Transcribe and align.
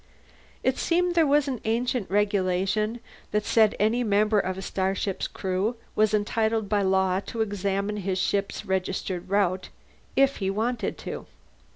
It 0.63 0.79
seemed 0.79 1.13
there 1.13 1.27
was 1.27 1.47
an 1.47 1.61
ancient 1.63 2.09
regulation 2.09 3.01
that 3.29 3.45
said 3.45 3.75
any 3.79 4.03
member 4.03 4.39
of 4.39 4.57
a 4.57 4.61
starship's 4.63 5.27
crew 5.27 5.75
was 5.95 6.11
entitled 6.11 6.67
by 6.67 6.81
law 6.81 7.19
to 7.27 7.41
examine 7.41 7.97
his 7.97 8.17
ship's 8.17 8.65
registered 8.65 9.29
route, 9.29 9.69
if 10.15 10.37
he 10.37 10.49
wanted 10.49 10.97
to. 10.97 11.27